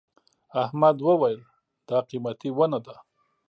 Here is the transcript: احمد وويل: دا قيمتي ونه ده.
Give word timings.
احمد 0.63 0.97
وويل: 1.07 1.39
دا 1.89 1.97
قيمتي 2.09 2.49
ونه 2.57 2.79
ده. 2.85 2.95